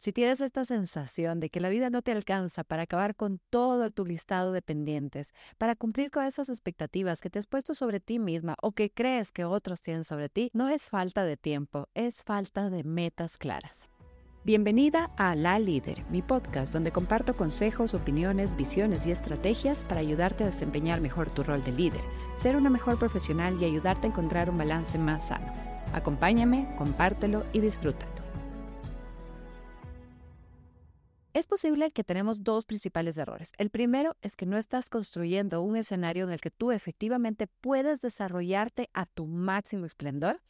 Si 0.00 0.14
tienes 0.14 0.40
esta 0.40 0.64
sensación 0.64 1.40
de 1.40 1.50
que 1.50 1.60
la 1.60 1.68
vida 1.68 1.90
no 1.90 2.00
te 2.00 2.10
alcanza 2.10 2.64
para 2.64 2.84
acabar 2.84 3.14
con 3.14 3.38
todo 3.50 3.90
tu 3.90 4.06
listado 4.06 4.50
de 4.50 4.62
pendientes, 4.62 5.34
para 5.58 5.76
cumplir 5.76 6.10
con 6.10 6.24
esas 6.24 6.48
expectativas 6.48 7.20
que 7.20 7.28
te 7.28 7.38
has 7.38 7.46
puesto 7.46 7.74
sobre 7.74 8.00
ti 8.00 8.18
misma 8.18 8.56
o 8.62 8.72
que 8.72 8.88
crees 8.88 9.30
que 9.30 9.44
otros 9.44 9.82
tienen 9.82 10.04
sobre 10.04 10.30
ti, 10.30 10.48
no 10.54 10.70
es 10.70 10.88
falta 10.88 11.22
de 11.24 11.36
tiempo, 11.36 11.86
es 11.92 12.22
falta 12.22 12.70
de 12.70 12.82
metas 12.82 13.36
claras. 13.36 13.90
Bienvenida 14.42 15.10
a 15.18 15.34
La 15.34 15.58
Líder, 15.58 16.02
mi 16.08 16.22
podcast 16.22 16.72
donde 16.72 16.92
comparto 16.92 17.36
consejos, 17.36 17.92
opiniones, 17.92 18.56
visiones 18.56 19.04
y 19.04 19.10
estrategias 19.10 19.84
para 19.84 20.00
ayudarte 20.00 20.44
a 20.44 20.46
desempeñar 20.46 21.02
mejor 21.02 21.28
tu 21.28 21.42
rol 21.42 21.62
de 21.62 21.72
líder, 21.72 22.00
ser 22.32 22.56
una 22.56 22.70
mejor 22.70 22.98
profesional 22.98 23.60
y 23.60 23.66
ayudarte 23.66 24.06
a 24.06 24.10
encontrar 24.10 24.48
un 24.48 24.56
balance 24.56 24.96
más 24.96 25.28
sano. 25.28 25.52
Acompáñame, 25.92 26.74
compártelo 26.78 27.44
y 27.52 27.60
disfrútalo. 27.60 28.19
Posible 31.60 31.90
que 31.90 32.04
tenemos 32.04 32.42
dos 32.42 32.64
principales 32.64 33.18
errores. 33.18 33.52
El 33.58 33.68
primero 33.68 34.16
es 34.22 34.34
que 34.34 34.46
no 34.46 34.56
estás 34.56 34.88
construyendo 34.88 35.60
un 35.60 35.76
escenario 35.76 36.24
en 36.24 36.30
el 36.30 36.40
que 36.40 36.50
tú 36.50 36.72
efectivamente 36.72 37.48
puedes 37.48 38.00
desarrollarte 38.00 38.88
a 38.94 39.04
tu 39.04 39.26
máximo 39.26 39.84
esplendor. 39.84 40.40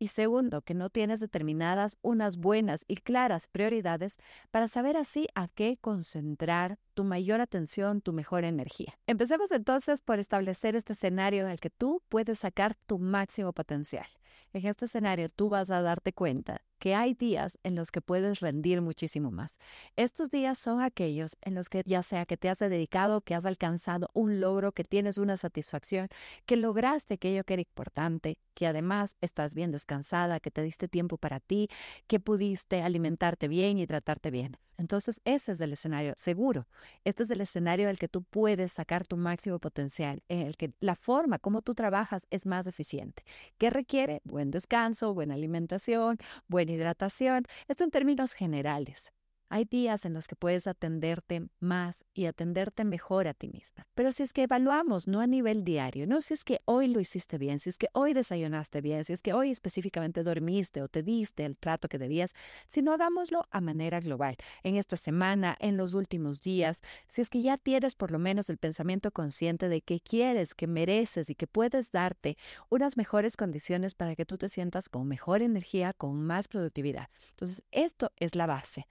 Y 0.00 0.08
segundo, 0.08 0.62
que 0.62 0.74
no 0.74 0.90
tienes 0.90 1.20
determinadas 1.20 1.96
unas 2.02 2.38
buenas 2.38 2.84
y 2.88 2.96
claras 2.96 3.46
prioridades 3.46 4.16
para 4.50 4.66
saber 4.66 4.96
así 4.96 5.28
a 5.36 5.46
qué 5.46 5.78
concentrar 5.80 6.80
tu 6.94 7.04
mayor 7.04 7.40
atención, 7.40 8.00
tu 8.00 8.12
mejor 8.12 8.42
energía. 8.42 8.98
Empecemos 9.06 9.52
entonces 9.52 10.00
por 10.00 10.18
establecer 10.18 10.74
este 10.74 10.94
escenario 10.94 11.42
en 11.42 11.50
el 11.50 11.60
que 11.60 11.70
tú 11.70 12.02
puedes 12.08 12.40
sacar 12.40 12.74
tu 12.74 12.98
máximo 12.98 13.52
potencial. 13.52 14.06
En 14.52 14.66
este 14.66 14.86
escenario 14.86 15.28
tú 15.28 15.50
vas 15.50 15.70
a 15.70 15.82
darte 15.82 16.12
cuenta 16.12 16.62
que 16.78 16.94
hay 16.94 17.14
días 17.14 17.58
en 17.62 17.74
los 17.74 17.90
que 17.90 18.00
puedes 18.00 18.40
rendir 18.40 18.80
muchísimo 18.80 19.30
más. 19.30 19.58
Estos 19.96 20.30
días 20.30 20.58
son 20.58 20.80
aquellos 20.80 21.36
en 21.42 21.54
los 21.54 21.68
que 21.68 21.82
ya 21.84 22.02
sea 22.02 22.26
que 22.26 22.36
te 22.36 22.48
has 22.48 22.58
dedicado, 22.58 23.20
que 23.20 23.34
has 23.34 23.44
alcanzado 23.44 24.08
un 24.14 24.40
logro, 24.40 24.72
que 24.72 24.84
tienes 24.84 25.18
una 25.18 25.36
satisfacción, 25.36 26.08
que 26.46 26.56
lograste 26.56 27.14
aquello 27.14 27.44
que 27.44 27.54
era 27.54 27.62
importante, 27.62 28.38
que 28.54 28.66
además 28.66 29.16
estás 29.20 29.54
bien 29.54 29.70
descansada, 29.70 30.40
que 30.40 30.50
te 30.50 30.62
diste 30.62 30.88
tiempo 30.88 31.16
para 31.16 31.40
ti, 31.40 31.68
que 32.06 32.20
pudiste 32.20 32.82
alimentarte 32.82 33.48
bien 33.48 33.78
y 33.78 33.86
tratarte 33.86 34.30
bien. 34.30 34.56
Entonces 34.78 35.20
ese 35.24 35.52
es 35.52 35.60
el 35.60 35.72
escenario 35.72 36.12
seguro. 36.16 36.68
Este 37.04 37.24
es 37.24 37.30
el 37.30 37.40
escenario 37.40 37.86
en 37.86 37.90
el 37.90 37.98
que 37.98 38.08
tú 38.08 38.22
puedes 38.22 38.72
sacar 38.72 39.06
tu 39.06 39.16
máximo 39.16 39.58
potencial, 39.58 40.22
en 40.28 40.46
el 40.46 40.56
que 40.56 40.72
la 40.80 40.94
forma 40.94 41.40
como 41.40 41.62
tú 41.62 41.74
trabajas 41.74 42.26
es 42.30 42.46
más 42.46 42.68
eficiente. 42.68 43.24
¿Qué 43.58 43.70
requiere? 43.70 44.20
Buen 44.24 44.52
descanso, 44.52 45.14
buena 45.14 45.34
alimentación, 45.34 46.18
buen 46.46 46.67
hidratación, 46.70 47.44
esto 47.68 47.84
en 47.84 47.90
términos 47.90 48.34
generales. 48.34 49.12
Hay 49.50 49.64
días 49.64 50.04
en 50.04 50.12
los 50.12 50.28
que 50.28 50.36
puedes 50.36 50.66
atenderte 50.66 51.48
más 51.58 52.04
y 52.12 52.26
atenderte 52.26 52.84
mejor 52.84 53.26
a 53.28 53.34
ti 53.34 53.48
misma. 53.48 53.86
Pero 53.94 54.12
si 54.12 54.22
es 54.22 54.32
que 54.34 54.42
evaluamos, 54.42 55.08
no 55.08 55.20
a 55.20 55.26
nivel 55.26 55.64
diario, 55.64 56.06
no 56.06 56.20
si 56.20 56.34
es 56.34 56.44
que 56.44 56.60
hoy 56.66 56.88
lo 56.88 57.00
hiciste 57.00 57.38
bien, 57.38 57.58
si 57.58 57.70
es 57.70 57.78
que 57.78 57.88
hoy 57.92 58.12
desayunaste 58.12 58.82
bien, 58.82 59.04
si 59.04 59.14
es 59.14 59.22
que 59.22 59.32
hoy 59.32 59.50
específicamente 59.50 60.22
dormiste 60.22 60.82
o 60.82 60.88
te 60.88 61.02
diste 61.02 61.46
el 61.46 61.56
trato 61.56 61.88
que 61.88 61.96
debías, 61.96 62.34
sino 62.66 62.92
hagámoslo 62.92 63.46
a 63.50 63.60
manera 63.62 64.00
global, 64.00 64.36
en 64.62 64.76
esta 64.76 64.98
semana, 64.98 65.56
en 65.60 65.78
los 65.78 65.94
últimos 65.94 66.40
días, 66.40 66.82
si 67.06 67.22
es 67.22 67.30
que 67.30 67.40
ya 67.40 67.56
tienes 67.56 67.94
por 67.94 68.10
lo 68.10 68.18
menos 68.18 68.50
el 68.50 68.58
pensamiento 68.58 69.12
consciente 69.12 69.70
de 69.70 69.80
que 69.80 70.00
quieres, 70.00 70.54
que 70.54 70.66
mereces 70.66 71.30
y 71.30 71.34
que 71.34 71.46
puedes 71.46 71.90
darte 71.90 72.36
unas 72.68 72.98
mejores 72.98 73.38
condiciones 73.38 73.94
para 73.94 74.14
que 74.14 74.26
tú 74.26 74.36
te 74.36 74.50
sientas 74.50 74.90
con 74.90 75.08
mejor 75.08 75.40
energía, 75.40 75.94
con 75.94 76.22
más 76.22 76.48
productividad. 76.48 77.08
Entonces, 77.30 77.62
esto 77.70 78.12
es 78.16 78.34
la 78.34 78.46
base 78.46 78.86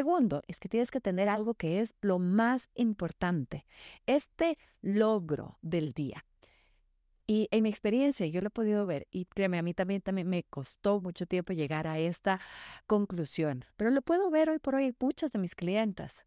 segundo 0.00 0.42
es 0.48 0.58
que 0.58 0.70
tienes 0.70 0.90
que 0.90 1.02
tener 1.02 1.28
algo 1.28 1.52
que 1.52 1.80
es 1.80 1.94
lo 2.00 2.18
más 2.18 2.70
importante, 2.74 3.66
este 4.06 4.56
logro 4.80 5.58
del 5.60 5.92
día. 5.92 6.24
Y 7.26 7.48
en 7.50 7.64
mi 7.64 7.68
experiencia, 7.68 8.26
yo 8.26 8.40
lo 8.40 8.46
he 8.46 8.50
podido 8.50 8.86
ver, 8.86 9.06
y 9.10 9.26
créeme, 9.26 9.58
a 9.58 9.62
mí 9.62 9.74
también, 9.74 10.00
también 10.00 10.26
me 10.26 10.42
costó 10.44 11.02
mucho 11.02 11.26
tiempo 11.26 11.52
llegar 11.52 11.86
a 11.86 11.98
esta 11.98 12.40
conclusión, 12.86 13.66
pero 13.76 13.90
lo 13.90 14.00
puedo 14.00 14.30
ver 14.30 14.48
hoy 14.48 14.58
por 14.58 14.74
hoy 14.74 14.86
en 14.86 14.96
muchas 14.98 15.32
de 15.32 15.38
mis 15.38 15.54
clientas. 15.54 16.24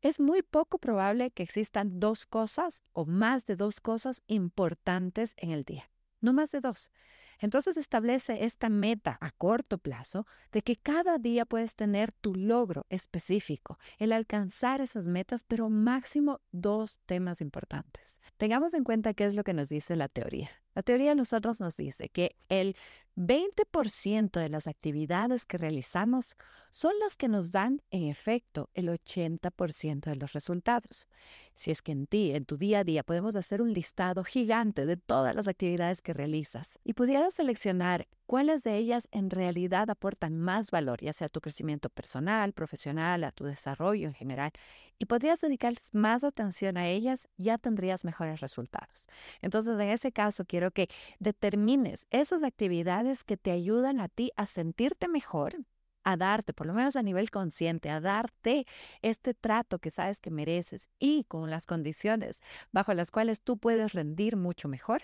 Es 0.00 0.18
muy 0.18 0.42
poco 0.42 0.78
probable 0.78 1.30
que 1.30 1.42
existan 1.42 2.00
dos 2.00 2.24
cosas 2.24 2.82
o 2.92 3.04
más 3.04 3.44
de 3.44 3.56
dos 3.56 3.78
cosas 3.80 4.22
importantes 4.26 5.34
en 5.36 5.50
el 5.50 5.64
día, 5.64 5.90
no 6.26 6.32
más 6.32 6.50
de 6.50 6.60
dos. 6.60 6.90
Entonces 7.38 7.76
establece 7.76 8.44
esta 8.44 8.68
meta 8.68 9.16
a 9.20 9.30
corto 9.30 9.78
plazo 9.78 10.26
de 10.52 10.62
que 10.62 10.76
cada 10.76 11.18
día 11.18 11.44
puedes 11.44 11.76
tener 11.76 12.10
tu 12.12 12.34
logro 12.34 12.86
específico, 12.88 13.78
el 13.98 14.12
alcanzar 14.12 14.80
esas 14.80 15.06
metas, 15.06 15.44
pero 15.44 15.68
máximo 15.68 16.40
dos 16.50 16.98
temas 17.06 17.40
importantes. 17.40 18.20
Tengamos 18.38 18.74
en 18.74 18.84
cuenta 18.84 19.14
qué 19.14 19.26
es 19.26 19.34
lo 19.34 19.44
que 19.44 19.52
nos 19.54 19.68
dice 19.68 19.96
la 19.96 20.08
teoría. 20.08 20.50
La 20.74 20.82
teoría 20.82 21.10
de 21.10 21.16
nosotros 21.16 21.60
nos 21.60 21.76
dice 21.76 22.08
que 22.08 22.36
el 22.48 22.76
20% 23.16 24.38
de 24.38 24.48
las 24.50 24.66
actividades 24.66 25.46
que 25.46 25.56
realizamos 25.56 26.36
son 26.70 26.92
las 27.00 27.16
que 27.16 27.28
nos 27.28 27.50
dan, 27.50 27.82
en 27.90 28.04
efecto, 28.04 28.68
el 28.74 28.88
80% 28.88 30.10
de 30.10 30.16
los 30.16 30.32
resultados. 30.32 31.08
Si 31.54 31.70
es 31.70 31.80
que 31.80 31.92
en 31.92 32.06
ti, 32.06 32.32
en 32.32 32.44
tu 32.44 32.58
día 32.58 32.80
a 32.80 32.84
día, 32.84 33.02
podemos 33.02 33.34
hacer 33.34 33.62
un 33.62 33.72
listado 33.72 34.22
gigante 34.22 34.84
de 34.84 34.98
todas 34.98 35.34
las 35.34 35.48
actividades 35.48 36.02
que 36.02 36.12
realizas 36.12 36.78
y 36.84 36.92
pudieras 36.92 37.34
seleccionar 37.34 38.06
cuáles 38.26 38.62
de 38.62 38.76
ellas 38.76 39.08
en 39.12 39.30
realidad 39.30 39.88
aportan 39.90 40.38
más 40.38 40.70
valor, 40.70 41.00
ya 41.00 41.12
sea 41.12 41.26
a 41.26 41.30
tu 41.30 41.40
crecimiento 41.40 41.88
personal, 41.88 42.52
profesional, 42.52 43.24
a 43.24 43.32
tu 43.32 43.44
desarrollo 43.44 44.08
en 44.08 44.14
general, 44.14 44.52
y 44.98 45.06
podrías 45.06 45.40
dedicar 45.40 45.74
más 45.92 46.24
atención 46.24 46.76
a 46.76 46.88
ellas, 46.88 47.28
ya 47.36 47.58
tendrías 47.58 48.04
mejores 48.04 48.40
resultados. 48.40 49.06
Entonces, 49.42 49.74
en 49.74 49.88
ese 49.88 50.12
caso, 50.12 50.44
quiero 50.44 50.70
que 50.70 50.88
determines 51.18 52.06
esas 52.10 52.42
actividades 52.42 53.24
que 53.24 53.36
te 53.36 53.50
ayudan 53.50 54.00
a 54.00 54.08
ti 54.08 54.32
a 54.36 54.46
sentirte 54.46 55.08
mejor, 55.08 55.56
a 56.04 56.16
darte, 56.16 56.52
por 56.52 56.66
lo 56.66 56.74
menos 56.74 56.96
a 56.96 57.02
nivel 57.02 57.30
consciente, 57.30 57.90
a 57.90 58.00
darte 58.00 58.66
este 59.02 59.34
trato 59.34 59.78
que 59.78 59.90
sabes 59.90 60.20
que 60.20 60.30
mereces 60.30 60.88
y 60.98 61.24
con 61.24 61.50
las 61.50 61.66
condiciones 61.66 62.40
bajo 62.70 62.94
las 62.94 63.10
cuales 63.10 63.40
tú 63.40 63.58
puedes 63.58 63.92
rendir 63.92 64.36
mucho 64.36 64.68
mejor 64.68 65.02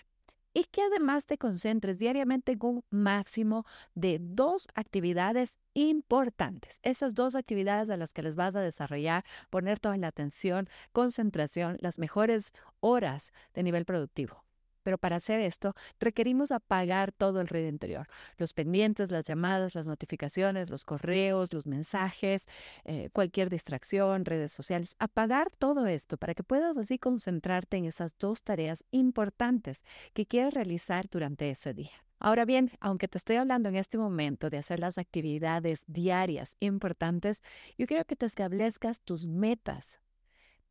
y 0.53 0.65
que 0.65 0.81
además 0.81 1.25
te 1.25 1.37
concentres 1.37 1.99
diariamente 1.99 2.53
en 2.53 2.59
un 2.61 2.83
máximo 2.89 3.65
de 3.95 4.19
dos 4.21 4.67
actividades 4.75 5.57
importantes. 5.73 6.79
Esas 6.83 7.15
dos 7.15 7.35
actividades 7.35 7.89
a 7.89 7.97
las 7.97 8.13
que 8.13 8.23
les 8.23 8.35
vas 8.35 8.55
a 8.55 8.61
desarrollar, 8.61 9.25
poner 9.49 9.79
toda 9.79 9.97
la 9.97 10.07
atención, 10.07 10.69
concentración, 10.91 11.77
las 11.81 11.99
mejores 11.99 12.53
horas 12.79 13.33
de 13.53 13.63
nivel 13.63 13.85
productivo. 13.85 14.43
Pero 14.83 14.97
para 14.97 15.15
hacer 15.15 15.39
esto 15.39 15.73
requerimos 15.99 16.51
apagar 16.51 17.11
todo 17.11 17.41
el 17.41 17.47
ruido 17.47 17.69
interior, 17.69 18.07
los 18.37 18.53
pendientes, 18.53 19.11
las 19.11 19.25
llamadas, 19.25 19.75
las 19.75 19.85
notificaciones, 19.85 20.69
los 20.69 20.85
correos, 20.85 21.53
los 21.53 21.65
mensajes, 21.65 22.45
eh, 22.83 23.09
cualquier 23.13 23.49
distracción, 23.49 24.25
redes 24.25 24.51
sociales, 24.51 24.95
apagar 24.99 25.49
todo 25.57 25.87
esto 25.87 26.17
para 26.17 26.35
que 26.35 26.43
puedas 26.43 26.77
así 26.77 26.99
concentrarte 26.99 27.77
en 27.77 27.85
esas 27.85 28.17
dos 28.17 28.43
tareas 28.43 28.83
importantes 28.91 29.83
que 30.13 30.25
quieres 30.25 30.53
realizar 30.53 31.09
durante 31.09 31.49
ese 31.49 31.73
día. 31.73 32.03
Ahora 32.19 32.45
bien, 32.45 32.71
aunque 32.79 33.09
te 33.09 33.17
estoy 33.17 33.35
hablando 33.35 33.67
en 33.67 33.75
este 33.75 33.97
momento 33.97 34.49
de 34.49 34.57
hacer 34.57 34.79
las 34.79 34.97
actividades 34.97 35.83
diarias 35.87 36.55
importantes, 36.61 37.41
yo 37.77 37.85
quiero 37.85 38.05
que 38.05 38.15
te 38.15 38.25
establezcas 38.25 39.01
tus 39.01 39.25
metas 39.25 39.99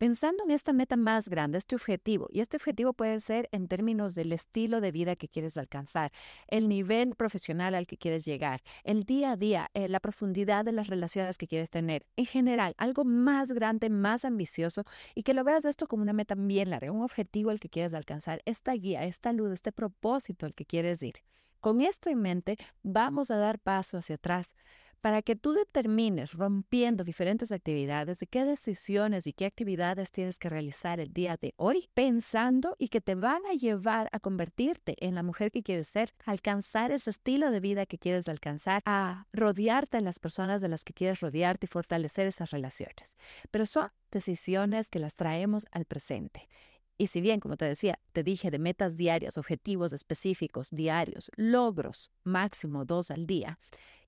Pensando 0.03 0.43
en 0.43 0.51
esta 0.51 0.73
meta 0.73 0.97
más 0.97 1.29
grande, 1.29 1.59
este 1.59 1.77
objetivo, 1.77 2.27
y 2.33 2.41
este 2.41 2.57
objetivo 2.57 2.93
puede 2.93 3.21
ser 3.21 3.49
en 3.53 3.69
términos 3.69 4.17
del 4.17 4.33
estilo 4.33 4.81
de 4.81 4.91
vida 4.91 5.15
que 5.15 5.29
quieres 5.29 5.57
alcanzar, 5.57 6.11
el 6.49 6.69
nivel 6.69 7.15
profesional 7.15 7.77
al 7.77 7.87
que 7.87 7.97
quieres 7.97 8.25
llegar, 8.25 8.65
el 8.83 9.05
día 9.05 9.31
a 9.31 9.37
día, 9.37 9.71
eh, 9.75 9.87
la 9.87 10.01
profundidad 10.01 10.65
de 10.65 10.73
las 10.73 10.89
relaciones 10.89 11.39
que 11.39 11.47
quieres 11.47 11.71
tener, 11.71 12.05
en 12.17 12.27
general, 12.27 12.75
algo 12.79 13.05
más 13.05 13.53
grande, 13.53 13.91
más 13.91 14.25
ambicioso 14.25 14.83
y 15.15 15.23
que 15.23 15.35
lo 15.35 15.45
veas 15.45 15.65
esto 15.67 15.87
como 15.87 16.03
una 16.03 16.13
meta 16.13 16.35
bien 16.37 16.71
larga, 16.71 16.91
un 16.91 17.03
objetivo 17.03 17.51
al 17.51 17.61
que 17.61 17.69
quieres 17.69 17.95
alcanzar, 17.95 18.43
esta 18.45 18.73
guía, 18.73 19.05
esta 19.05 19.33
luz, 19.33 19.53
este 19.53 19.71
propósito 19.71 20.47
al 20.47 20.57
que 20.57 20.67
quieres 20.67 21.01
ir. 21.05 21.15
Con 21.61 21.81
esto 21.81 22.11
en 22.11 22.21
mente, 22.21 22.57
vamos 22.83 23.31
a 23.31 23.37
dar 23.37 23.61
paso 23.61 23.99
hacia 23.99 24.17
atrás 24.17 24.57
para 25.03 25.21
que 25.21 25.35
tú 25.35 25.53
determines, 25.53 26.33
rompiendo 26.33 27.03
diferentes 27.03 27.51
actividades, 27.51 28.21
de 28.21 28.27
qué 28.29 28.45
decisiones 28.45 29.27
y 29.27 29.33
qué 29.33 29.47
actividades 29.47 30.13
tienes 30.13 30.39
que 30.39 30.49
realizar 30.49 31.01
el 31.01 31.13
día 31.13 31.37
de 31.37 31.55
hoy, 31.57 31.89
pensando 31.93 32.77
y 32.79 32.89
que 32.89 33.01
te 33.01 33.17
van 33.17 33.45
a 33.51 33.55
llevar 33.55 34.09
a 34.13 34.21
convertirte 34.21 34.95
en 35.05 35.17
la 35.17 35.25
mujer 35.25 35.51
que 35.51 35.65
quieres 35.65 35.89
ser, 35.89 36.15
alcanzar 36.25 36.93
ese 36.93 37.11
estilo 37.11 37.51
de 37.51 37.59
vida 37.59 37.85
que 37.85 37.99
quieres 37.99 38.29
alcanzar, 38.29 38.81
a 38.87 39.27
rodearte 39.33 39.97
de 39.97 40.05
las 40.05 40.21
personas 40.21 40.63
de 40.63 40.69
las 40.69 40.85
que 40.85 40.95
quieres 40.95 41.19
rodearte 41.19 41.67
y 41.67 41.69
fortalecer 41.69 42.29
esas 42.29 42.53
relaciones. 42.53 43.19
Pero 43.51 43.67
son 43.67 43.91
decisiones 44.13 44.89
que 44.89 45.01
las 45.01 45.17
traemos 45.17 45.67
al 45.73 45.85
presente. 45.85 46.49
Y 46.97 47.09
si 47.09 47.21
bien, 47.21 47.41
como 47.41 47.57
te 47.57 47.65
decía, 47.65 47.99
te 48.13 48.23
dije 48.23 48.53
de 48.53 48.61
metas 48.61 48.97
diarias, 48.97 49.37
objetivos 49.37 49.93
específicos 49.93 50.71
diarios, 50.71 51.33
logros 51.35 52.13
máximo 52.23 52.85
dos 52.85 53.11
al 53.11 53.27
día, 53.27 53.59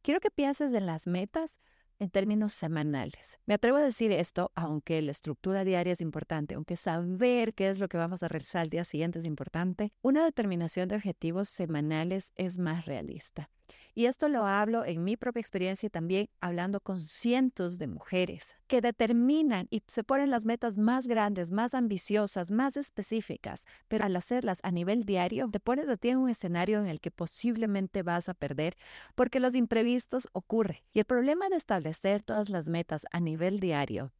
Quiero 0.05 0.21
que 0.21 0.31
pienses 0.31 0.75
en 0.75 0.85
las 0.85 1.06
metas 1.06 1.59
en 1.99 2.11
términos 2.11 2.53
semanales. 2.53 3.39
Me 3.47 3.55
atrevo 3.55 3.79
a 3.79 3.83
decir 3.83 4.12
esto, 4.12 4.53
aunque 4.55 5.01
la 5.01 5.12
estructura 5.12 5.65
diaria 5.65 5.95
es 5.95 6.03
importante, 6.03 6.56
aunque 6.56 6.77
saber 6.77 7.55
qué 7.55 7.71
es 7.71 7.79
lo 7.79 7.89
que 7.89 7.97
vamos 7.97 8.23
a 8.23 8.29
realizar 8.29 8.61
al 8.61 8.69
día 8.69 8.85
siguiente 8.85 9.21
es 9.21 9.25
importante, 9.25 9.95
una 10.03 10.23
determinación 10.23 10.91
de 10.91 10.97
objetivos 10.97 11.49
semanales 11.49 12.33
es 12.37 12.59
más 12.59 12.85
realista. 12.85 13.49
Y 13.94 14.06
esto 14.06 14.29
lo 14.29 14.44
hablo 14.44 14.85
en 14.85 15.05
mi 15.05 15.17
propia 15.17 15.41
experiencia 15.41 15.87
y 15.87 15.91
también 15.91 16.29
hablando 16.41 16.81
con 16.81 17.00
cientos 17.00 17.79
de 17.79 17.87
mujeres 17.87 18.56
que 18.67 18.81
determinan 18.81 19.69
y 19.70 19.82
se 19.87 20.02
ponen 20.02 20.31
las 20.31 20.46
metas 20.46 20.76
más 20.79 21.06
grandes, 21.06 21.52
más 21.52 21.75
ambiciosas, 21.75 22.50
más 22.50 22.76
específicas, 22.76 23.67
pero 23.87 24.05
al 24.05 24.17
hacerlas 24.17 24.58
a 24.64 24.73
nivel 24.73 25.05
diario, 25.05 25.49
te 25.49 25.61
pones 25.61 25.88
a 25.88 25.96
ti 25.96 26.08
en 26.08 26.19
un 26.19 26.29
escenario 26.29 26.81
en 26.81 26.88
el 26.88 27.00
que 27.00 27.12
posiblemente 27.12 28.02
vas 28.02 28.29
a 28.29 28.35
perder 28.35 28.75
porque 29.14 29.38
los 29.38 29.55
imprevistos 29.55 30.29
ocurren. 30.32 30.79
Y 30.93 30.99
el 30.99 31.05
problema 31.05 31.49
de 31.49 31.56
establecer 31.56 32.25
todas 32.25 32.49
las 32.49 32.69
metas 32.69 33.06
a 33.12 33.20
nivel 33.20 33.61
diario 33.61 34.11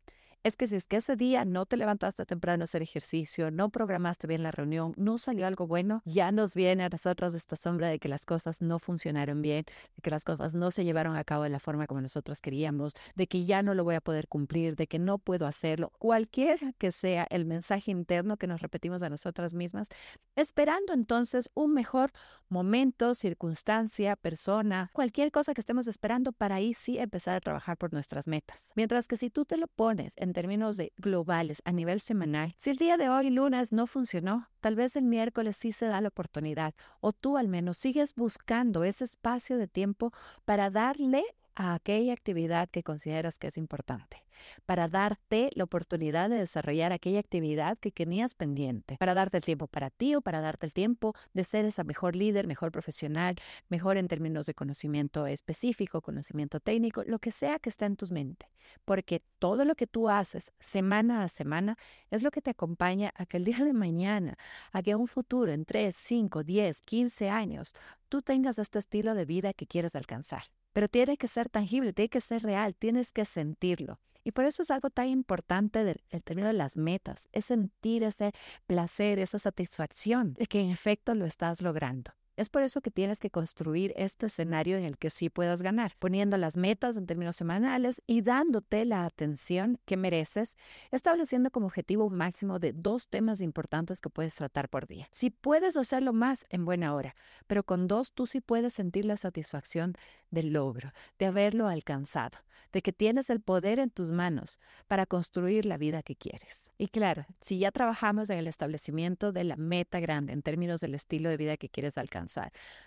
es 0.45 0.57
que 0.57 0.67
si 0.67 0.77
es 0.77 0.87
que 0.87 0.99
ese 0.99 1.17
día 1.17 1.47
no 1.47 1.65
te 1.65 1.79
levantaste 1.79 2.27
temprano 2.27 2.63
a 2.63 2.65
hacer 2.65 2.83
ejercicio, 2.83 3.51
no 3.51 3.71
programaste 3.71 4.27
bien 4.27 4.43
la 4.43 4.51
reunión, 4.51 4.93
no 4.99 5.17
salió 5.17 5.47
algo 5.47 5.67
bueno, 5.67 6.03
ya 6.05 6.33
nos 6.33 6.53
viene 6.53 6.85
a 6.85 6.91
nosotros 6.91 7.33
esta 7.33 7.57
sombra 7.57 7.89
de 7.89 7.99
que 7.99 8.09
las 8.09 8.27
cosas 8.27 8.61
no 8.61 8.79
funcionaron 8.79 9.41
bien, 9.41 9.65
de 9.97 10.03
que 10.03 10.11
las 10.11 10.23
cosas 10.23 10.55
no 10.55 10.71
se 10.71 10.85
llevaron 10.85 11.17
a 11.17 11.25
cabo 11.25 11.45
de 11.45 11.49
la 11.49 11.61
forma 11.61 11.87
como 11.87 12.03
nosotros 12.03 12.43
queríamos, 12.43 12.93
de 13.15 13.27
que 13.27 13.47
ya 13.47 13.63
no 13.63 13.73
lo 13.73 13.85
voy 13.85 13.95
a 13.95 14.03
poder 14.03 14.29
cumplir, 14.29 14.77
de 14.77 14.87
que 14.87 14.99
no 14.99 15.17
puedo 15.17 15.47
hacerlo, 15.47 15.91
cualquiera 15.99 16.75
que 16.77 16.93
sea 16.93 17.27
el 17.31 17.47
mensaje 17.47 17.91
interno 17.91 18.37
que 18.37 18.47
nos 18.47 18.61
repetimos 18.61 19.03
a 19.03 19.09
nosotras 19.09 19.55
mismas, 19.55 19.89
esperando 20.37 20.93
entonces 20.93 21.49
un 21.55 21.73
mejor 21.73 22.13
momento, 22.51 23.15
circunstancia, 23.15 24.15
persona, 24.15 24.91
cualquier 24.93 25.33
cosa 25.33 25.55
que 25.55 25.63
estemos 25.63 25.87
esperando 25.87 26.33
para 26.33 26.57
ahí 26.57 26.75
sí 26.75 26.99
empezar 26.99 27.35
a 27.35 27.41
trabajar 27.41 27.79
por 27.79 27.95
nuestras 27.95 28.27
metas. 28.27 28.73
Mientras 28.77 29.09
que 29.09 29.17
si 29.17 29.31
tú 29.31 29.47
te 29.47 29.57
lo 29.57 29.69
pones 29.69 30.13
en 30.19 30.34
términos 30.35 30.77
de 30.77 30.93
globales 30.99 31.63
a 31.65 31.73
nivel 31.73 32.01
semanal. 32.01 32.53
Si 32.59 32.69
el 32.69 32.77
día 32.77 32.99
de 32.99 33.09
hoy, 33.09 33.31
lunes, 33.31 33.73
no 33.73 33.87
funcionó, 33.87 34.51
tal 34.61 34.77
vez 34.77 34.97
el 34.97 35.05
miércoles 35.05 35.57
sí 35.57 35.73
se 35.73 35.87
da 35.87 36.03
la 36.03 36.09
oportunidad 36.09 36.75
o 37.01 37.13
tú 37.13 37.39
al 37.39 37.49
menos 37.49 37.79
sigues 37.79 38.15
buscando 38.15 38.85
ese 38.85 39.05
espacio 39.05 39.57
de 39.57 39.67
tiempo 39.67 40.13
para 40.45 40.69
darle 40.69 41.25
a 41.55 41.75
aquella 41.75 42.13
actividad 42.13 42.69
que 42.69 42.83
consideras 42.83 43.39
que 43.39 43.49
es 43.49 43.57
importante 43.57 44.25
para 44.67 44.89
darte 44.89 45.51
la 45.55 45.65
oportunidad 45.65 46.31
de 46.31 46.39
desarrollar 46.39 46.93
aquella 46.93 47.21
actividad 47.21 47.79
que 47.79 47.91
tenías 47.91 48.35
pendiente, 48.35 48.97
para 48.99 49.15
darte 49.15 49.39
el 49.39 49.45
tiempo 49.45 49.67
para 49.67 49.91
ti 49.91 50.15
o 50.15 50.21
para 50.21 50.41
darte 50.41 50.67
el 50.67 50.73
tiempo 50.73 51.15
de 51.33 51.45
ser 51.45 51.65
esa 51.65 51.85
mejor 51.85 52.17
líder, 52.17 52.47
mejor 52.47 52.73
profesional, 52.73 53.37
mejor 53.69 53.97
en 53.97 54.09
términos 54.09 54.47
de 54.47 54.55
conocimiento 54.55 55.27
específico, 55.27 56.01
conocimiento 56.01 56.61
técnico, 56.61 57.03
lo 57.07 57.19
que 57.19 57.31
sea 57.31 57.59
que 57.59 57.69
esté 57.69 57.87
en 57.87 57.97
tus 57.97 58.11
mente. 58.11 58.49
Porque 58.87 59.23
todo 59.39 59.67
lo 59.67 59.75
que 59.75 59.87
tú 59.87 60.09
haces 60.09 60.53
semana 60.59 61.23
a 61.23 61.29
semana 61.29 61.77
es 62.11 62.23
lo 62.23 62.31
que 62.31 62.41
te 62.41 62.51
acompaña 62.51 63.13
a 63.15 63.27
que 63.27 63.37
el 63.37 63.45
día 63.45 63.59
de 63.59 63.75
mañana, 63.75 64.39
a 64.73 64.83
que 64.83 64.95
un 64.95 65.07
futuro 65.07 65.53
en 65.53 65.67
3, 65.67 65.95
5, 65.95 66.43
10, 66.43 66.81
15 66.83 67.29
años, 67.29 67.75
tú 68.15 68.23
tengas 68.23 68.61
este 68.61 68.79
estilo 68.79 69.17
de 69.17 69.25
vida 69.25 69.53
que 69.55 69.67
quieres 69.67 69.97
alcanzar. 69.97 70.45
Pero 70.73 70.87
tiene 70.87 71.17
que 71.17 71.27
ser 71.27 71.49
tangible, 71.49 71.93
tiene 71.93 72.09
que 72.09 72.21
ser 72.21 72.45
real, 72.45 72.77
tienes 72.77 73.11
que 73.11 73.25
sentirlo. 73.25 73.99
Y 74.23 74.31
por 74.31 74.45
eso 74.45 74.63
es 74.63 74.71
algo 74.71 74.89
tan 74.89 75.09
importante 75.09 75.83
del, 75.83 76.01
el 76.11 76.23
término 76.23 76.47
de 76.47 76.55
las 76.55 76.77
metas, 76.77 77.29
es 77.33 77.47
sentir 77.47 78.05
ese 78.05 78.31
placer, 78.69 79.19
esa 79.19 79.41
satisfacción 79.41 80.35
de 80.35 80.47
que 80.47 80.61
en 80.61 80.71
efecto 80.71 81.17
lo 81.17 81.27
estás 81.27 81.61
logrando. 81.61 82.13
Es 82.37 82.49
por 82.49 82.63
eso 82.63 82.81
que 82.81 82.91
tienes 82.91 83.21
que 83.21 83.31
construir 83.31 83.93
este 83.97 84.27
escenario 84.27 84.77
en 84.77 84.85
el 84.85 84.99
que 84.99 85.09
sí 85.09 85.31
puedas 85.31 85.63
ganar, 85.63 85.93
poniendo 86.01 86.37
las 86.37 86.57
metas 86.57 86.97
en 86.97 87.07
términos 87.07 87.37
semanales 87.37 88.03
y 88.09 88.23
dándote 88.23 88.85
la 88.85 89.05
atención 89.05 89.79
que 89.85 89.97
mereces, 89.97 90.57
estableciendo 90.91 91.53
como 91.53 91.67
objetivo 91.67 92.05
un 92.07 92.17
máximo 92.17 92.59
de 92.59 92.73
dos 92.73 93.07
temas 93.09 93.41
importantes 93.41 94.01
que 94.01 94.11
puedes 94.11 94.35
tratar 94.35 94.69
por 94.69 94.89
día. 94.89 95.07
Si 95.13 95.31
puedes 95.31 95.77
hacerlo 95.77 96.13
más 96.13 96.45
en 96.51 96.65
buena 96.65 96.93
hora, 96.95 97.15
pero 97.47 97.63
con 97.63 97.87
dos 97.87 98.13
tú 98.13 98.27
sí 98.27 98.41
puedes 98.41 98.75
sentir 98.75 99.05
la 99.05 99.17
satisfacción 99.17 99.95
del 100.33 100.53
logro, 100.53 100.93
de 101.21 101.27
haberlo 101.27 101.69
alcanzado, 101.69 102.39
de 102.73 102.83
que 102.83 102.93
tienes 102.93 103.31
el 103.31 103.41
poder 103.41 103.79
en 103.79 103.91
tus 103.91 104.11
manos 104.11 104.59
para 104.89 105.07
construir 105.07 105.67
la 105.67 105.79
vida 105.79 106.03
que 106.03 106.17
quieres. 106.17 106.73
Y 106.79 106.89
claro, 106.89 107.27
si 107.41 107.61
ya 107.61 107.71
trabajamos 107.71 108.29
en 108.31 108.39
el 108.39 108.49
establecimiento 108.49 109.31
de 109.31 109.45
la 109.45 109.57
meta 109.57 110.01
grande 110.01 110.33
en 110.33 110.43
términos 110.43 110.81
del 110.81 110.97
estilo 110.97 111.29
de 111.29 111.37
vida 111.37 111.57
que 111.57 111.69
quieres 111.69 111.97
alcanzar, 111.97 112.24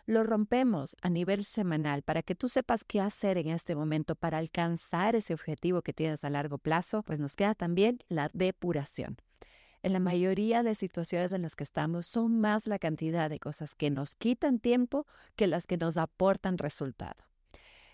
lo 0.06 0.24
rompemos 0.24 0.95
a 1.01 1.10
nivel 1.10 1.44
semanal 1.45 2.01
para 2.01 2.24
que 2.24 2.36
tú 2.36 2.50
sepas 2.50 2.84
qué 2.84 3.01
hacer 3.01 3.38
en 3.38 3.50
este 3.50 3.75
momento 3.75 4.16
para 4.16 4.38
alcanzar 4.38 5.16
ese 5.16 5.34
objetivo 5.34 5.81
que 5.81 5.94
tienes 5.94 6.24
a 6.24 6.30
largo 6.30 6.57
plazo, 6.57 7.04
pues 7.04 7.19
nos 7.19 7.36
queda 7.36 7.56
también 7.56 8.00
la 8.10 8.30
depuración. 8.34 9.18
En 9.84 9.94
la 9.94 10.00
mayoría 10.00 10.63
de 10.63 10.75
situaciones 10.75 11.31
en 11.31 11.44
las 11.44 11.56
que 11.56 11.63
estamos 11.63 12.07
son 12.07 12.39
más 12.39 12.68
la 12.68 12.80
cantidad 12.80 13.30
de 13.30 13.39
cosas 13.39 13.75
que 13.75 13.89
nos 13.89 14.16
quitan 14.16 14.60
tiempo 14.60 15.06
que 15.36 15.48
las 15.48 15.68
que 15.68 15.78
nos 15.78 15.98
aportan 15.98 16.57
resultado. 16.57 17.28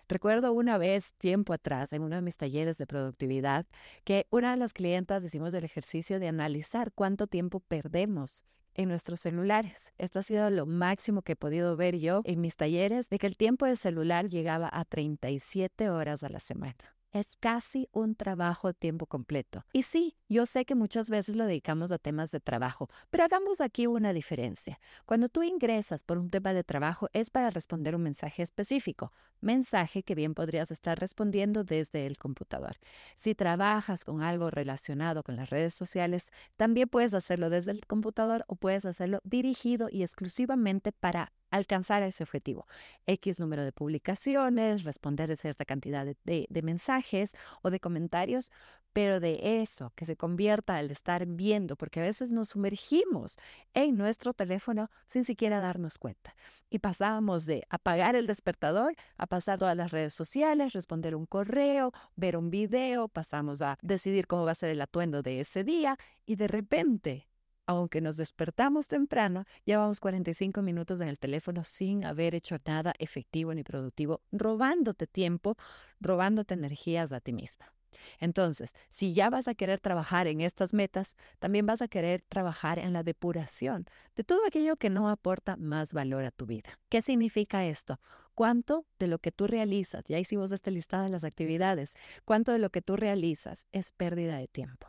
Recuerdo 0.08 0.54
una 0.54 0.78
vez, 0.78 1.14
tiempo 1.16 1.54
atrás, 1.54 1.94
en 1.94 2.02
uno 2.04 2.16
de 2.16 2.22
mis 2.22 2.38
talleres 2.38 2.78
de 2.78 2.86
productividad, 2.86 3.66
que 4.04 4.28
una 4.32 4.52
de 4.52 4.58
las 4.58 4.74
clientas 4.74 5.24
decimos 5.24 5.52
del 5.52 5.64
ejercicio 5.64 6.20
de 6.20 6.28
analizar 6.28 6.92
cuánto 6.94 7.28
tiempo 7.28 7.62
perdemos 7.62 8.46
en 8.76 8.90
nuestros 8.90 9.22
celulares. 9.22 9.92
Esto 9.98 10.20
ha 10.20 10.24
sido 10.24 10.50
lo 10.50 10.66
máximo 10.66 11.22
que 11.22 11.34
he 11.34 11.36
podido 11.36 11.76
ver 11.76 11.98
yo 11.98 12.22
en 12.26 12.42
mis 12.42 12.56
talleres, 12.56 13.10
de 13.10 13.20
que 13.20 13.28
el 13.28 13.38
tiempo 13.38 13.66
de 13.66 13.76
celular 13.76 14.30
llegaba 14.30 14.70
a 14.72 14.86
37 14.86 15.90
horas 15.90 16.24
a 16.24 16.30
la 16.30 16.40
semana 16.40 16.94
es 17.14 17.28
casi 17.40 17.88
un 17.92 18.16
trabajo 18.16 18.68
a 18.68 18.74
tiempo 18.74 19.06
completo. 19.06 19.66
Y 19.72 19.84
sí, 19.84 20.18
yo 20.28 20.46
sé 20.46 20.66
que 20.66 20.76
muchas 20.76 21.10
veces 21.10 21.36
lo 21.36 21.46
dedicamos 21.46 21.92
a 21.92 22.00
temas 22.00 22.32
de 22.32 22.40
trabajo, 22.40 22.90
pero 23.12 23.24
hagamos 23.24 23.62
aquí 23.62 23.88
una 23.88 24.14
diferencia. 24.14 24.80
Cuando 25.06 25.30
tú 25.30 25.44
ingresas 25.44 26.04
por 26.04 26.18
un 26.18 26.30
tema 26.30 26.54
de 26.54 26.64
trabajo 26.64 27.10
es 27.14 27.30
para 27.30 27.52
responder 27.52 27.96
un 27.96 28.02
mensaje 28.02 28.42
específico, 28.42 29.14
mensaje 29.42 30.04
que 30.04 30.16
bien 30.16 30.34
podrías 30.34 30.72
estar 30.72 31.00
respondiendo 31.00 31.64
desde 31.64 32.08
el 32.08 32.18
computador. 32.18 32.78
Si 33.16 33.36
trabajas 33.36 34.04
con 34.04 34.24
algo 34.24 34.50
relacionado 34.50 35.24
con 35.24 35.36
las 35.36 35.52
redes 35.52 35.76
sociales, 35.76 36.32
también 36.58 36.90
puedes 36.90 37.14
hacerlo 37.14 37.50
desde 37.50 37.72
el 37.72 37.86
computador 37.86 38.44
o 38.48 38.56
puedes 38.56 38.86
hacerlo 38.86 39.20
dirigido 39.24 39.88
y 39.92 40.02
exclusivamente 40.02 40.92
para 40.92 41.32
alcanzar 41.54 42.02
ese 42.02 42.24
objetivo. 42.24 42.68
X 43.06 43.40
número 43.40 43.64
de 43.64 43.72
publicaciones, 43.72 44.84
responder 44.84 45.30
de 45.30 45.38
cierta 45.38 45.66
cantidad 45.66 46.06
de, 46.06 46.48
de, 46.50 46.62
mensajes 46.64 47.36
o 47.62 47.70
de 47.70 47.80
comentarios, 47.80 48.52
pero 48.92 49.20
de 49.20 49.62
eso, 49.62 49.92
que 49.96 50.06
se 50.06 50.16
convierta 50.16 50.78
al 50.78 50.90
estar 50.90 51.26
viendo, 51.26 51.76
porque 51.76 52.00
a 52.00 52.04
veces 52.04 52.32
nos 52.32 52.50
sumergimos 52.50 53.38
en 53.74 53.98
nuestro 53.98 54.34
teléfono 54.34 54.90
sin 55.06 55.24
siquiera 55.24 55.60
darnos 55.60 56.00
cuenta. 56.00 56.36
Y 56.70 56.80
pasamos 56.80 57.46
de 57.46 57.66
apagar 57.70 58.16
el 58.16 58.26
despertador 58.26 58.96
a 59.18 59.28
pasar 59.28 59.60
todas 59.60 59.78
las 59.78 59.92
redes 59.92 60.14
sociales, 60.14 60.74
responder 60.74 61.16
un 61.16 61.28
correo, 61.28 61.92
ver 62.16 62.36
un 62.36 62.50
video, 62.50 63.08
pasamos 63.10 63.62
a 63.62 63.78
decidir 63.84 64.26
cómo 64.26 64.44
va 64.44 64.52
a 64.52 64.56
ser 64.56 64.70
el 64.70 64.82
atuendo 64.82 65.22
de 65.22 65.40
ese 65.40 65.64
día 65.64 65.98
y 66.26 66.36
de 66.36 66.48
repente 66.48 67.28
aunque 67.66 68.02
nos 68.02 68.18
despertamos 68.18 68.88
temprano, 68.88 69.46
llevamos 69.66 70.00
45 70.00 70.62
minutos 70.62 71.02
en 71.02 71.08
el 71.08 71.18
teléfono 71.18 71.64
sin 71.64 72.06
haber 72.06 72.36
hecho 72.36 72.58
nada 72.66 72.94
efectivo 73.00 73.54
ni 73.54 73.64
productivo, 73.64 74.22
robándote 74.32 75.08
tiempo, 75.08 75.56
robándote 76.00 76.54
energías 76.54 77.12
a 77.12 77.20
ti 77.20 77.34
misma. 77.34 77.74
Entonces, 78.20 78.74
si 78.90 79.14
ya 79.14 79.30
vas 79.30 79.48
a 79.48 79.56
querer 79.56 79.80
trabajar 79.80 80.28
en 80.28 80.42
estas 80.42 80.74
metas, 80.74 81.16
también 81.40 81.66
vas 81.66 81.82
a 81.82 81.88
querer 81.88 82.24
trabajar 82.28 82.80
en 82.80 82.94
la 82.94 83.04
depuración 83.04 83.86
de 84.16 84.24
todo 84.24 84.40
aquello 84.48 84.78
que 84.78 84.90
no 84.90 85.10
aporta 85.10 85.56
más 85.58 85.94
valor 85.94 86.26
a 86.26 86.32
tu 86.32 86.46
vida. 86.46 86.80
¿Qué 86.90 87.02
significa 87.02 87.66
esto? 87.66 88.00
¿Cuánto 88.36 88.86
de 88.98 89.08
lo 89.08 89.20
que 89.20 89.32
tú 89.32 89.46
realizas, 89.46 90.04
ya 90.06 90.18
hicimos 90.18 90.52
este 90.52 90.72
listado 90.72 91.04
de 91.04 91.10
las 91.10 91.24
actividades, 91.24 91.94
cuánto 92.26 92.52
de 92.52 92.60
lo 92.60 92.72
que 92.72 92.82
tú 92.82 92.96
realizas 92.96 93.68
es 93.72 93.92
pérdida 93.92 94.38
de 94.38 94.48
tiempo? 94.48 94.88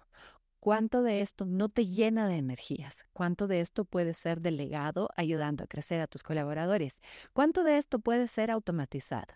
¿Cuánto 0.64 1.02
de 1.02 1.20
esto 1.20 1.44
no 1.44 1.68
te 1.68 1.86
llena 1.86 2.26
de 2.26 2.36
energías? 2.36 3.04
¿Cuánto 3.12 3.46
de 3.48 3.60
esto 3.60 3.84
puede 3.84 4.14
ser 4.14 4.40
delegado 4.40 5.10
ayudando 5.14 5.62
a 5.62 5.66
crecer 5.66 6.00
a 6.00 6.06
tus 6.06 6.22
colaboradores? 6.22 7.02
¿Cuánto 7.34 7.64
de 7.64 7.76
esto 7.76 7.98
puede 7.98 8.28
ser 8.28 8.50
automatizado? 8.50 9.34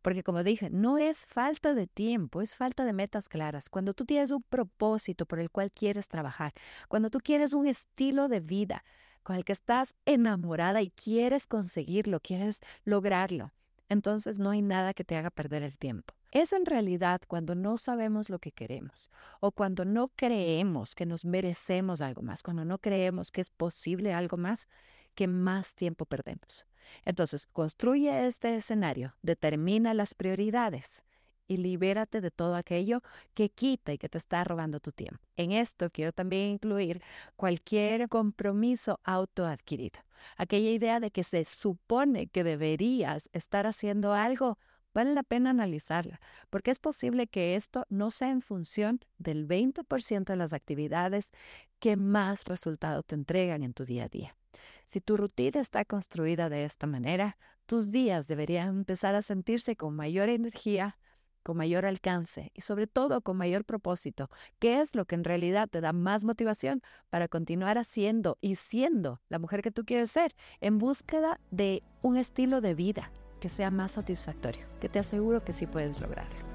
Porque 0.00 0.22
como 0.22 0.42
dije, 0.42 0.70
no 0.70 0.96
es 0.96 1.26
falta 1.26 1.74
de 1.74 1.86
tiempo, 1.88 2.40
es 2.40 2.56
falta 2.56 2.86
de 2.86 2.94
metas 2.94 3.28
claras. 3.28 3.68
Cuando 3.68 3.92
tú 3.92 4.06
tienes 4.06 4.30
un 4.30 4.42
propósito 4.44 5.26
por 5.26 5.40
el 5.40 5.50
cual 5.50 5.70
quieres 5.70 6.08
trabajar, 6.08 6.54
cuando 6.88 7.10
tú 7.10 7.18
quieres 7.18 7.52
un 7.52 7.66
estilo 7.66 8.28
de 8.28 8.40
vida 8.40 8.82
con 9.22 9.36
el 9.36 9.44
que 9.44 9.52
estás 9.52 9.92
enamorada 10.06 10.80
y 10.80 10.90
quieres 10.90 11.46
conseguirlo, 11.46 12.18
quieres 12.20 12.60
lograrlo, 12.84 13.52
entonces 13.90 14.38
no 14.38 14.52
hay 14.52 14.62
nada 14.62 14.94
que 14.94 15.04
te 15.04 15.18
haga 15.18 15.28
perder 15.28 15.64
el 15.64 15.76
tiempo. 15.76 16.14
Es 16.32 16.54
en 16.54 16.64
realidad 16.64 17.20
cuando 17.28 17.54
no 17.54 17.76
sabemos 17.76 18.30
lo 18.30 18.38
que 18.38 18.52
queremos 18.52 19.10
o 19.40 19.52
cuando 19.52 19.84
no 19.84 20.08
creemos 20.16 20.94
que 20.94 21.04
nos 21.04 21.26
merecemos 21.26 22.00
algo 22.00 22.22
más, 22.22 22.42
cuando 22.42 22.64
no 22.64 22.78
creemos 22.78 23.30
que 23.30 23.42
es 23.42 23.50
posible 23.50 24.14
algo 24.14 24.38
más, 24.38 24.66
que 25.14 25.28
más 25.28 25.74
tiempo 25.74 26.06
perdemos. 26.06 26.66
Entonces, 27.04 27.46
construye 27.46 28.26
este 28.26 28.56
escenario, 28.56 29.14
determina 29.20 29.92
las 29.92 30.14
prioridades 30.14 31.02
y 31.48 31.58
libérate 31.58 32.22
de 32.22 32.30
todo 32.30 32.56
aquello 32.56 33.02
que 33.34 33.50
quita 33.50 33.92
y 33.92 33.98
que 33.98 34.08
te 34.08 34.16
está 34.16 34.42
robando 34.42 34.80
tu 34.80 34.90
tiempo. 34.90 35.20
En 35.36 35.52
esto 35.52 35.90
quiero 35.90 36.12
también 36.12 36.48
incluir 36.48 37.02
cualquier 37.36 38.08
compromiso 38.08 39.00
autoadquirido. 39.04 40.00
Aquella 40.38 40.70
idea 40.70 40.98
de 40.98 41.10
que 41.10 41.24
se 41.24 41.44
supone 41.44 42.28
que 42.28 42.42
deberías 42.42 43.28
estar 43.34 43.66
haciendo 43.66 44.14
algo 44.14 44.56
vale 44.94 45.14
la 45.14 45.22
pena 45.22 45.50
analizarla, 45.50 46.20
porque 46.50 46.70
es 46.70 46.78
posible 46.78 47.26
que 47.26 47.56
esto 47.56 47.86
no 47.88 48.10
sea 48.10 48.30
en 48.30 48.40
función 48.40 49.00
del 49.18 49.46
20% 49.46 50.24
de 50.24 50.36
las 50.36 50.52
actividades 50.52 51.30
que 51.78 51.96
más 51.96 52.44
resultado 52.44 53.02
te 53.02 53.14
entregan 53.14 53.62
en 53.62 53.74
tu 53.74 53.84
día 53.84 54.04
a 54.04 54.08
día. 54.08 54.36
Si 54.84 55.00
tu 55.00 55.16
rutina 55.16 55.60
está 55.60 55.84
construida 55.84 56.48
de 56.48 56.64
esta 56.64 56.86
manera, 56.86 57.38
tus 57.66 57.90
días 57.90 58.28
deberían 58.28 58.68
empezar 58.68 59.14
a 59.14 59.22
sentirse 59.22 59.76
con 59.76 59.96
mayor 59.96 60.28
energía, 60.28 60.98
con 61.42 61.56
mayor 61.56 61.86
alcance 61.86 62.52
y 62.54 62.60
sobre 62.60 62.86
todo 62.86 63.20
con 63.22 63.36
mayor 63.36 63.64
propósito, 63.64 64.30
que 64.58 64.80
es 64.80 64.94
lo 64.94 65.06
que 65.06 65.14
en 65.14 65.24
realidad 65.24 65.68
te 65.68 65.80
da 65.80 65.92
más 65.92 66.24
motivación 66.24 66.82
para 67.10 67.28
continuar 67.28 67.78
haciendo 67.78 68.38
y 68.40 68.56
siendo 68.56 69.20
la 69.28 69.38
mujer 69.38 69.62
que 69.62 69.72
tú 69.72 69.84
quieres 69.84 70.10
ser 70.10 70.34
en 70.60 70.78
búsqueda 70.78 71.40
de 71.50 71.82
un 72.02 72.16
estilo 72.16 72.60
de 72.60 72.74
vida 72.74 73.10
que 73.42 73.48
sea 73.48 73.72
más 73.72 73.90
satisfactorio, 73.92 74.64
que 74.80 74.88
te 74.88 75.00
aseguro 75.00 75.42
que 75.44 75.52
sí 75.52 75.66
puedes 75.66 76.00
lograrlo. 76.00 76.51